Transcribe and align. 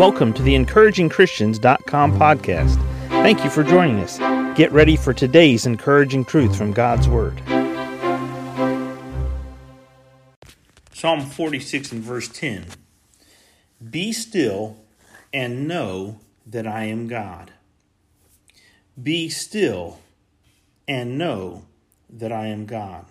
Welcome 0.00 0.32
to 0.32 0.42
the 0.42 0.54
encouragingchristians.com 0.54 2.18
podcast. 2.18 2.76
Thank 3.08 3.44
you 3.44 3.50
for 3.50 3.62
joining 3.62 3.98
us. 3.98 4.16
Get 4.56 4.72
ready 4.72 4.96
for 4.96 5.12
today's 5.12 5.66
encouraging 5.66 6.24
truth 6.24 6.56
from 6.56 6.72
God's 6.72 7.06
Word. 7.06 7.38
Psalm 10.94 11.20
46 11.20 11.92
and 11.92 12.02
verse 12.02 12.28
10 12.28 12.64
Be 13.90 14.10
still 14.10 14.78
and 15.34 15.68
know 15.68 16.18
that 16.46 16.66
I 16.66 16.84
am 16.84 17.06
God. 17.06 17.52
Be 19.02 19.28
still 19.28 20.00
and 20.88 21.18
know 21.18 21.66
that 22.08 22.32
I 22.32 22.46
am 22.46 22.64
God. 22.64 23.04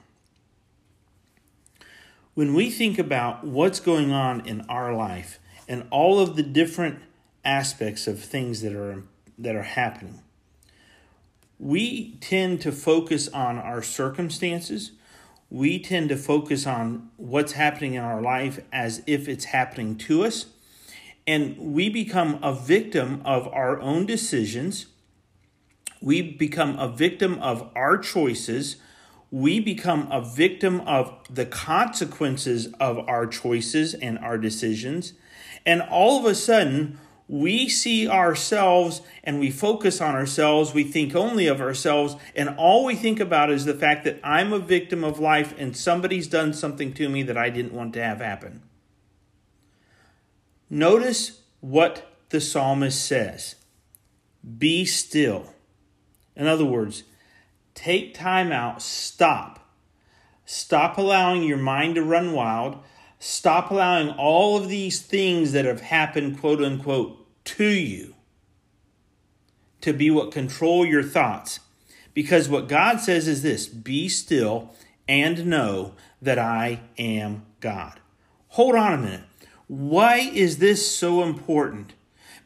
When 2.33 2.55
we 2.55 2.71
think 2.71 2.97
about 2.97 3.43
what's 3.43 3.79
going 3.79 4.11
on 4.11 4.43
in 4.47 4.61
our 4.61 4.91
life, 4.91 5.39
and 5.69 5.87
all 5.91 6.19
of 6.19 6.35
the 6.35 6.43
different 6.43 6.99
aspects 7.45 8.07
of 8.07 8.19
things 8.19 8.61
that 8.61 8.73
are 8.73 9.03
that 9.37 9.55
are 9.55 9.63
happening. 9.63 10.21
We 11.57 12.17
tend 12.19 12.61
to 12.61 12.71
focus 12.71 13.29
on 13.29 13.57
our 13.57 13.81
circumstances. 13.81 14.91
We 15.49 15.79
tend 15.79 16.09
to 16.09 16.17
focus 16.17 16.67
on 16.67 17.09
what's 17.15 17.53
happening 17.53 17.93
in 17.93 18.03
our 18.03 18.21
life 18.21 18.59
as 18.73 19.01
if 19.07 19.29
it's 19.29 19.45
happening 19.45 19.97
to 19.99 20.25
us. 20.25 20.47
And 21.25 21.57
we 21.57 21.89
become 21.89 22.39
a 22.41 22.53
victim 22.53 23.21
of 23.23 23.47
our 23.49 23.79
own 23.79 24.05
decisions. 24.05 24.87
We 26.01 26.21
become 26.21 26.77
a 26.79 26.87
victim 26.87 27.39
of 27.39 27.69
our 27.75 27.97
choices. 27.97 28.77
We 29.31 29.59
become 29.59 30.07
a 30.11 30.21
victim 30.21 30.81
of 30.81 31.13
the 31.29 31.45
consequences 31.45 32.73
of 32.79 32.99
our 33.07 33.27
choices 33.27 33.93
and 33.93 34.17
our 34.19 34.37
decisions. 34.37 35.13
And 35.65 35.81
all 35.81 36.19
of 36.19 36.25
a 36.25 36.35
sudden, 36.35 36.99
we 37.29 37.69
see 37.69 38.07
ourselves 38.09 39.01
and 39.23 39.39
we 39.39 39.51
focus 39.51 40.01
on 40.01 40.15
ourselves. 40.15 40.73
We 40.73 40.83
think 40.83 41.15
only 41.15 41.45
of 41.45 41.61
ourselves. 41.61 42.15
And 42.35 42.49
all 42.57 42.83
we 42.83 42.95
think 42.95 43.19
about 43.19 43.51
is 43.51 43.65
the 43.65 43.75
fact 43.75 44.03
that 44.05 44.19
I'm 44.23 44.51
a 44.51 44.59
victim 44.59 45.03
of 45.03 45.19
life 45.19 45.53
and 45.57 45.77
somebody's 45.77 46.27
done 46.27 46.53
something 46.53 46.91
to 46.95 47.07
me 47.07 47.21
that 47.23 47.37
I 47.37 47.51
didn't 47.51 47.73
want 47.73 47.93
to 47.93 48.03
have 48.03 48.19
happen. 48.19 48.63
Notice 50.71 51.41
what 51.61 52.11
the 52.29 52.41
psalmist 52.41 53.05
says 53.05 53.55
Be 54.57 54.85
still. 54.85 55.53
In 56.35 56.47
other 56.47 56.65
words, 56.65 57.03
take 57.75 58.15
time 58.15 58.51
out, 58.51 58.81
stop. 58.81 59.67
Stop 60.45 60.97
allowing 60.97 61.43
your 61.43 61.57
mind 61.57 61.93
to 61.93 62.03
run 62.03 62.33
wild. 62.33 62.79
Stop 63.19 63.69
allowing 63.69 64.09
all 64.11 64.57
of 64.57 64.69
these 64.69 65.01
things 65.01 65.51
that 65.51 65.65
have 65.65 65.81
happened, 65.81 66.39
quote 66.39 66.63
unquote, 66.63 67.25
to 67.43 67.65
you 67.65 68.15
to 69.81 69.93
be 69.93 70.09
what 70.09 70.31
control 70.31 70.85
your 70.85 71.03
thoughts. 71.03 71.59
Because 72.13 72.49
what 72.49 72.67
God 72.67 72.99
says 72.99 73.27
is 73.27 73.43
this 73.43 73.67
be 73.67 74.09
still 74.09 74.73
and 75.07 75.45
know 75.45 75.93
that 76.21 76.39
I 76.39 76.81
am 76.97 77.45
God. 77.59 77.99
Hold 78.49 78.75
on 78.75 78.93
a 78.93 78.97
minute. 78.97 79.23
Why 79.67 80.17
is 80.17 80.57
this 80.57 80.95
so 80.95 81.23
important? 81.23 81.93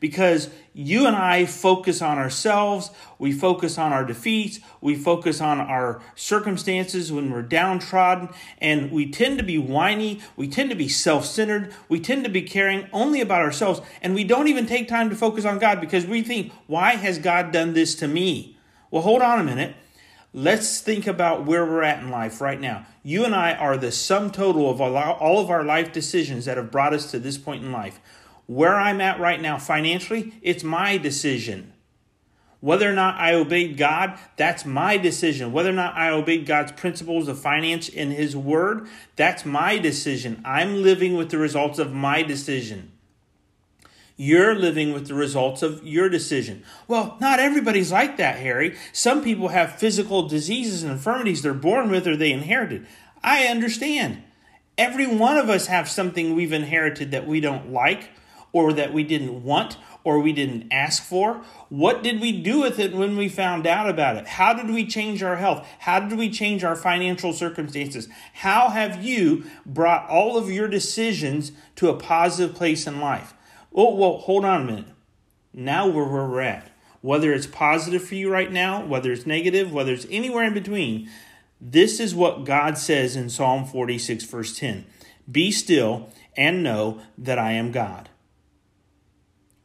Because 0.03 0.49
you 0.73 1.07
and 1.07 1.15
I 1.15 1.45
focus 1.45 2.01
on 2.01 2.17
ourselves, 2.17 2.91
we 3.17 3.31
focus 3.31 3.77
on 3.77 3.93
our 3.93 4.03
defeats, 4.03 4.59
we 4.81 4.95
focus 4.95 5.39
on 5.39 5.61
our 5.61 6.01
circumstances 6.13 7.09
when 7.09 7.31
we're 7.31 7.41
downtrodden, 7.41 8.27
and 8.57 8.91
we 8.91 9.09
tend 9.09 9.37
to 9.37 9.45
be 9.45 9.57
whiny, 9.57 10.19
we 10.35 10.49
tend 10.49 10.69
to 10.71 10.75
be 10.75 10.89
self 10.89 11.25
centered, 11.25 11.73
we 11.87 12.01
tend 12.01 12.25
to 12.25 12.29
be 12.29 12.41
caring 12.41 12.85
only 12.91 13.21
about 13.21 13.41
ourselves, 13.41 13.79
and 14.01 14.13
we 14.13 14.25
don't 14.25 14.49
even 14.49 14.65
take 14.65 14.89
time 14.89 15.09
to 15.09 15.15
focus 15.15 15.45
on 15.45 15.57
God 15.57 15.79
because 15.79 16.05
we 16.05 16.21
think, 16.21 16.51
why 16.67 16.95
has 16.95 17.17
God 17.17 17.53
done 17.53 17.71
this 17.71 17.95
to 17.95 18.07
me? 18.09 18.57
Well, 18.91 19.03
hold 19.03 19.21
on 19.21 19.39
a 19.39 19.43
minute. 19.45 19.73
Let's 20.33 20.81
think 20.81 21.07
about 21.07 21.45
where 21.45 21.65
we're 21.65 21.83
at 21.83 22.03
in 22.03 22.09
life 22.09 22.41
right 22.41 22.59
now. 22.59 22.87
You 23.03 23.23
and 23.23 23.33
I 23.33 23.53
are 23.53 23.77
the 23.77 23.93
sum 23.93 24.31
total 24.31 24.69
of 24.69 24.81
all 24.81 25.39
of 25.39 25.49
our 25.49 25.63
life 25.63 25.93
decisions 25.93 26.43
that 26.43 26.57
have 26.57 26.71
brought 26.71 26.93
us 26.93 27.09
to 27.11 27.19
this 27.19 27.37
point 27.37 27.63
in 27.63 27.71
life. 27.71 28.01
Where 28.45 28.75
I'm 28.75 29.01
at 29.01 29.19
right 29.19 29.41
now 29.41 29.57
financially, 29.57 30.33
it's 30.41 30.63
my 30.63 30.97
decision. 30.97 31.73
Whether 32.59 32.89
or 32.89 32.93
not 32.93 33.19
I 33.19 33.33
obeyed 33.33 33.75
God, 33.75 34.17
that's 34.37 34.65
my 34.65 34.95
decision. 34.95 35.51
Whether 35.51 35.69
or 35.69 35.73
not 35.73 35.95
I 35.95 36.09
obeyed 36.09 36.45
God's 36.45 36.71
principles 36.71 37.27
of 37.27 37.37
finance 37.37 37.89
in 37.89 38.11
His 38.11 38.37
Word, 38.37 38.87
that's 39.17 39.45
my 39.45 39.77
decision. 39.77 40.41
I'm 40.45 40.81
living 40.81 41.17
with 41.17 41.29
the 41.29 41.37
results 41.37 41.77
of 41.77 41.91
my 41.91 42.23
decision. 42.23 42.93
You're 44.15 44.55
living 44.55 44.93
with 44.93 45.07
the 45.07 45.13
results 45.13 45.61
of 45.61 45.85
your 45.85 46.07
decision. 46.07 46.63
Well, 46.87 47.17
not 47.19 47.41
everybody's 47.41 47.91
like 47.91 48.15
that, 48.17 48.37
Harry. 48.37 48.77
Some 48.93 49.23
people 49.23 49.49
have 49.49 49.79
physical 49.79 50.27
diseases 50.27 50.83
and 50.83 50.91
infirmities 50.93 51.41
they're 51.41 51.53
born 51.53 51.89
with 51.89 52.07
or 52.07 52.15
they 52.15 52.31
inherited. 52.31 52.87
I 53.21 53.47
understand. 53.47 54.23
Every 54.77 55.07
one 55.07 55.37
of 55.37 55.49
us 55.49 55.67
have 55.67 55.89
something 55.89 56.33
we've 56.33 56.53
inherited 56.53 57.11
that 57.11 57.27
we 57.27 57.41
don't 57.41 57.73
like 57.73 58.09
or 58.53 58.71
that 58.71 58.93
we 58.93 59.03
didn't 59.03 59.43
want 59.43 59.77
or 60.05 60.19
we 60.19 60.31
didn't 60.31 60.71
ask 60.71 61.03
for? 61.03 61.43
What 61.67 62.03
did 62.03 62.21
we 62.21 62.31
do 62.31 62.61
with 62.61 62.79
it 62.79 62.93
when 62.93 63.17
we 63.17 63.27
found 63.27 63.67
out 63.67 63.89
about 63.89 64.15
it? 64.15 64.27
How 64.27 64.53
did 64.53 64.69
we 64.69 64.85
change 64.85 65.21
our 65.21 65.35
health? 65.35 65.67
How 65.79 65.99
did 65.99 66.17
we 66.17 66.29
change 66.29 66.63
our 66.63 66.75
financial 66.75 67.33
circumstances? 67.33 68.07
How 68.35 68.69
have 68.69 69.03
you 69.03 69.43
brought 69.65 70.07
all 70.07 70.37
of 70.37 70.51
your 70.51 70.67
decisions 70.67 71.51
to 71.75 71.89
a 71.89 71.97
positive 71.97 72.55
place 72.55 72.87
in 72.87 73.01
life? 73.01 73.33
Oh, 73.73 73.95
well, 73.95 74.19
hold 74.19 74.45
on 74.45 74.61
a 74.61 74.65
minute. 74.65 74.85
Now 75.53 75.87
where 75.87 76.05
we're 76.05 76.41
at. 76.41 76.69
Whether 77.01 77.33
it's 77.33 77.47
positive 77.47 78.03
for 78.03 78.15
you 78.15 78.31
right 78.31 78.51
now, 78.51 78.85
whether 78.85 79.11
it's 79.11 79.25
negative, 79.25 79.73
whether 79.73 79.91
it's 79.91 80.07
anywhere 80.09 80.45
in 80.45 80.53
between, 80.53 81.09
this 81.59 81.99
is 81.99 82.15
what 82.15 82.45
God 82.45 82.77
says 82.77 83.15
in 83.15 83.29
Psalm 83.29 83.65
46, 83.65 84.23
verse 84.25 84.57
10 84.57 84.85
Be 85.29 85.51
still 85.51 86.09
and 86.37 86.63
know 86.63 87.01
that 87.17 87.39
I 87.39 87.51
am 87.53 87.71
God. 87.71 88.09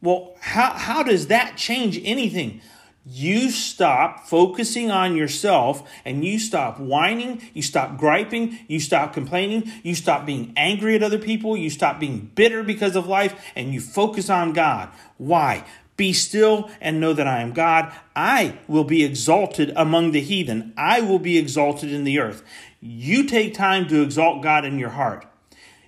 Well, 0.01 0.35
how, 0.39 0.71
how 0.73 1.03
does 1.03 1.27
that 1.27 1.57
change 1.57 1.99
anything? 2.03 2.61
You 3.05 3.49
stop 3.49 4.27
focusing 4.27 4.91
on 4.91 5.15
yourself 5.15 5.89
and 6.05 6.23
you 6.23 6.37
stop 6.37 6.79
whining, 6.79 7.41
you 7.53 7.61
stop 7.61 7.97
griping, 7.97 8.59
you 8.67 8.79
stop 8.79 9.13
complaining, 9.13 9.71
you 9.83 9.95
stop 9.95 10.25
being 10.25 10.53
angry 10.55 10.95
at 10.95 11.03
other 11.03 11.17
people, 11.17 11.57
you 11.57 11.69
stop 11.69 11.99
being 11.99 12.31
bitter 12.35 12.61
because 12.61 12.95
of 12.95 13.07
life, 13.07 13.51
and 13.55 13.73
you 13.73 13.81
focus 13.81 14.29
on 14.29 14.53
God. 14.53 14.89
Why? 15.17 15.65
Be 15.97 16.13
still 16.13 16.69
and 16.79 17.01
know 17.01 17.13
that 17.13 17.27
I 17.27 17.41
am 17.41 17.51
God. 17.51 17.91
I 18.15 18.59
will 18.67 18.83
be 18.83 19.03
exalted 19.03 19.73
among 19.75 20.11
the 20.11 20.21
heathen. 20.21 20.73
I 20.77 21.01
will 21.01 21.19
be 21.19 21.37
exalted 21.37 21.91
in 21.91 22.03
the 22.03 22.19
earth. 22.19 22.43
You 22.79 23.25
take 23.25 23.53
time 23.53 23.87
to 23.87 24.01
exalt 24.01 24.43
God 24.43 24.65
in 24.65 24.79
your 24.79 24.91
heart. 24.91 25.25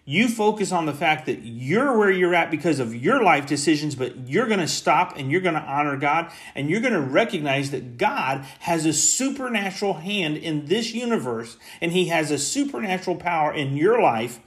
You 0.04 0.28
focus 0.28 0.72
on 0.72 0.88
the 0.88 0.94
fact 0.94 1.28
that 1.28 1.44
you're 1.44 1.96
where 1.96 2.10
you're 2.10 2.34
at 2.34 2.50
because 2.50 2.80
of 2.80 2.96
your 2.96 3.24
life 3.24 3.46
decisions, 3.46 3.94
but 3.94 4.28
you're 4.28 4.48
going 4.48 4.60
to 4.60 4.68
stop 4.68 5.16
and 5.16 5.32
you're 5.32 5.42
going 5.42 5.54
to 5.54 5.62
honor 5.62 5.96
God 5.96 6.32
and 6.56 6.70
you're 6.70 6.82
going 6.82 6.94
to 6.94 7.02
recognize 7.02 7.70
that 7.72 7.98
God 7.98 8.44
has 8.60 8.86
a 8.86 8.94
supernatural 8.94 9.94
hand 9.94 10.38
in 10.38 10.66
this 10.66 10.94
universe 10.94 11.56
and 11.82 11.92
He 11.92 12.08
has 12.08 12.32
a 12.32 12.40
supernatural 12.40 13.18
power 13.18 13.54
in 13.54 13.78
your 13.78 14.02
life 14.02 14.40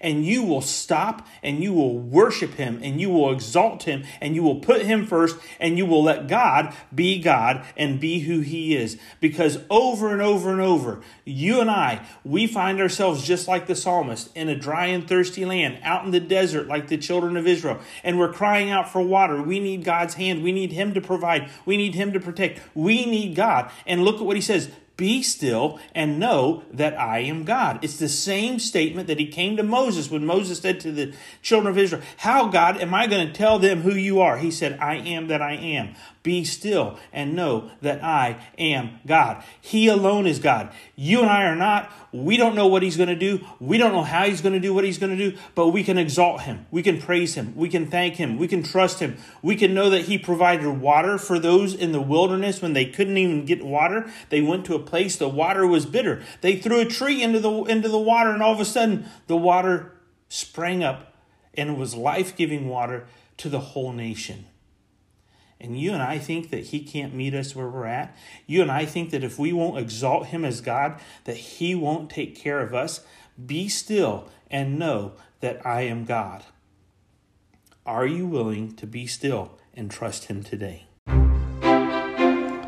and 0.00 0.24
you 0.24 0.42
will 0.42 0.60
stop 0.60 1.26
and 1.42 1.62
you 1.62 1.72
will 1.72 1.98
worship 1.98 2.54
him 2.54 2.80
and 2.82 3.00
you 3.00 3.10
will 3.10 3.32
exalt 3.32 3.84
him 3.84 4.04
and 4.20 4.34
you 4.34 4.42
will 4.42 4.60
put 4.60 4.82
him 4.82 5.06
first 5.06 5.36
and 5.60 5.78
you 5.78 5.86
will 5.86 6.02
let 6.02 6.28
God 6.28 6.74
be 6.94 7.20
God 7.20 7.64
and 7.76 8.00
be 8.00 8.20
who 8.20 8.40
he 8.40 8.76
is. 8.76 8.98
Because 9.20 9.58
over 9.70 10.12
and 10.12 10.22
over 10.22 10.50
and 10.50 10.60
over, 10.60 11.00
you 11.24 11.60
and 11.60 11.70
I, 11.70 12.06
we 12.24 12.46
find 12.46 12.80
ourselves 12.80 13.24
just 13.24 13.48
like 13.48 13.66
the 13.66 13.74
psalmist 13.74 14.34
in 14.36 14.48
a 14.48 14.56
dry 14.56 14.86
and 14.86 15.06
thirsty 15.06 15.44
land, 15.44 15.78
out 15.82 16.04
in 16.04 16.10
the 16.10 16.20
desert 16.20 16.66
like 16.66 16.88
the 16.88 16.98
children 16.98 17.36
of 17.36 17.46
Israel, 17.46 17.80
and 18.02 18.18
we're 18.18 18.32
crying 18.32 18.70
out 18.70 18.90
for 18.90 19.00
water. 19.00 19.42
We 19.42 19.60
need 19.60 19.84
God's 19.84 20.14
hand. 20.14 20.42
We 20.42 20.52
need 20.52 20.72
him 20.72 20.94
to 20.94 21.00
provide. 21.00 21.50
We 21.64 21.76
need 21.76 21.94
him 21.94 22.12
to 22.12 22.20
protect. 22.20 22.60
We 22.74 23.06
need 23.06 23.34
God. 23.34 23.70
And 23.86 24.04
look 24.04 24.16
at 24.16 24.22
what 24.22 24.36
he 24.36 24.42
says 24.42 24.70
be 24.98 25.22
still 25.22 25.78
and 25.94 26.18
know 26.18 26.64
that 26.72 26.98
I 26.98 27.20
am 27.20 27.44
God. 27.44 27.78
It's 27.82 27.96
the 27.96 28.08
same 28.08 28.58
statement 28.58 29.06
that 29.06 29.20
he 29.20 29.28
came 29.28 29.56
to 29.56 29.62
Moses 29.62 30.10
when 30.10 30.26
Moses 30.26 30.58
said 30.58 30.80
to 30.80 30.92
the 30.92 31.14
children 31.40 31.70
of 31.70 31.78
Israel, 31.78 32.02
How, 32.18 32.48
God, 32.48 32.76
am 32.78 32.92
I 32.92 33.06
going 33.06 33.28
to 33.28 33.32
tell 33.32 33.60
them 33.60 33.82
who 33.82 33.94
you 33.94 34.20
are? 34.20 34.38
He 34.38 34.50
said, 34.50 34.76
I 34.80 34.96
am 34.96 35.28
that 35.28 35.40
I 35.40 35.52
am. 35.52 35.94
Be 36.24 36.44
still 36.44 36.98
and 37.12 37.34
know 37.34 37.70
that 37.80 38.02
I 38.02 38.44
am 38.58 38.98
God. 39.06 39.42
He 39.60 39.86
alone 39.86 40.26
is 40.26 40.40
God. 40.40 40.70
You 40.96 41.20
and 41.20 41.30
I 41.30 41.44
are 41.44 41.56
not. 41.56 41.90
We 42.12 42.36
don't 42.36 42.54
know 42.54 42.66
what 42.66 42.82
He's 42.82 42.96
going 42.96 43.08
to 43.08 43.14
do. 43.14 43.46
We 43.60 43.78
don't 43.78 43.92
know 43.92 44.02
how 44.02 44.24
He's 44.26 44.40
going 44.40 44.54
to 44.54 44.60
do 44.60 44.74
what 44.74 44.84
He's 44.84 44.98
going 44.98 45.16
to 45.16 45.30
do, 45.30 45.38
but 45.54 45.68
we 45.68 45.84
can 45.84 45.96
exalt 45.96 46.42
Him. 46.42 46.66
We 46.70 46.82
can 46.82 47.00
praise 47.00 47.34
Him. 47.34 47.54
We 47.54 47.68
can 47.68 47.86
thank 47.86 48.16
Him. 48.16 48.36
We 48.36 48.48
can 48.48 48.62
trust 48.62 48.98
Him. 48.98 49.16
We 49.42 49.56
can 49.56 49.74
know 49.74 49.90
that 49.90 50.06
He 50.06 50.18
provided 50.18 50.68
water 50.68 51.18
for 51.18 51.38
those 51.38 51.74
in 51.74 51.92
the 51.92 52.00
wilderness 52.00 52.60
when 52.60 52.72
they 52.72 52.86
couldn't 52.86 53.16
even 53.16 53.44
get 53.44 53.64
water. 53.64 54.10
They 54.30 54.40
went 54.40 54.66
to 54.66 54.74
a 54.74 54.78
place 54.88 55.16
the 55.16 55.28
water 55.28 55.66
was 55.66 55.86
bitter. 55.86 56.22
They 56.40 56.56
threw 56.56 56.80
a 56.80 56.84
tree 56.84 57.22
into 57.22 57.38
the 57.38 57.52
into 57.64 57.88
the 57.88 57.98
water, 57.98 58.30
and 58.30 58.42
all 58.42 58.52
of 58.52 58.60
a 58.60 58.64
sudden 58.64 59.06
the 59.26 59.36
water 59.36 59.92
sprang 60.28 60.82
up 60.82 61.14
and 61.54 61.78
was 61.78 61.94
life 61.94 62.36
giving 62.36 62.68
water 62.68 63.06
to 63.36 63.48
the 63.48 63.60
whole 63.60 63.92
nation. 63.92 64.46
And 65.60 65.78
you 65.78 65.92
and 65.92 66.02
I 66.02 66.18
think 66.18 66.50
that 66.50 66.66
he 66.66 66.80
can't 66.84 67.14
meet 67.14 67.34
us 67.34 67.54
where 67.54 67.68
we're 67.68 67.86
at. 67.86 68.16
You 68.46 68.62
and 68.62 68.70
I 68.70 68.84
think 68.84 69.10
that 69.10 69.24
if 69.24 69.38
we 69.38 69.52
won't 69.52 69.78
exalt 69.78 70.26
him 70.26 70.44
as 70.44 70.60
God, 70.60 71.00
that 71.24 71.36
he 71.36 71.74
won't 71.74 72.10
take 72.10 72.36
care 72.36 72.60
of 72.60 72.74
us. 72.74 73.00
Be 73.44 73.68
still 73.68 74.28
and 74.50 74.78
know 74.78 75.12
that 75.40 75.64
I 75.66 75.82
am 75.82 76.04
God. 76.04 76.44
Are 77.84 78.06
you 78.06 78.26
willing 78.26 78.74
to 78.76 78.86
be 78.86 79.06
still 79.06 79.58
and 79.74 79.90
trust 79.90 80.26
him 80.26 80.42
today? 80.42 80.87